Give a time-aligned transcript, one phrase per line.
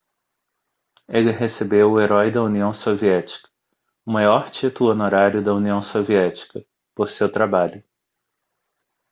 [1.07, 3.47] ele recebeu o herói da união soviética
[4.03, 7.83] o maior título honorário da união soviética por seu trabalho